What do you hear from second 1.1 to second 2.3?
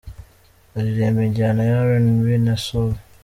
injyana ya RnB